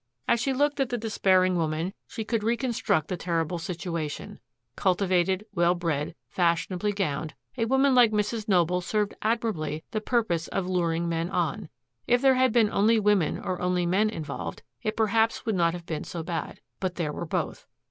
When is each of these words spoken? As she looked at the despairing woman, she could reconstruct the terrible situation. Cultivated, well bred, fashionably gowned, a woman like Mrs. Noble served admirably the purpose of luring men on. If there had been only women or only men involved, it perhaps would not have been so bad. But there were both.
As 0.27 0.39
she 0.39 0.51
looked 0.51 0.79
at 0.79 0.89
the 0.89 0.97
despairing 0.97 1.55
woman, 1.57 1.93
she 2.07 2.23
could 2.25 2.41
reconstruct 2.41 3.07
the 3.07 3.15
terrible 3.17 3.59
situation. 3.59 4.39
Cultivated, 4.75 5.45
well 5.53 5.75
bred, 5.75 6.15
fashionably 6.27 6.91
gowned, 6.91 7.35
a 7.55 7.65
woman 7.65 7.93
like 7.93 8.09
Mrs. 8.11 8.47
Noble 8.47 8.81
served 8.81 9.13
admirably 9.21 9.83
the 9.91 10.01
purpose 10.01 10.47
of 10.47 10.65
luring 10.65 11.07
men 11.07 11.29
on. 11.29 11.69
If 12.07 12.19
there 12.19 12.33
had 12.33 12.51
been 12.51 12.71
only 12.71 12.99
women 12.99 13.37
or 13.37 13.61
only 13.61 13.85
men 13.85 14.09
involved, 14.09 14.63
it 14.81 14.97
perhaps 14.97 15.45
would 15.45 15.53
not 15.53 15.75
have 15.75 15.85
been 15.85 16.03
so 16.03 16.23
bad. 16.23 16.61
But 16.79 16.95
there 16.95 17.13
were 17.13 17.27
both. 17.27 17.67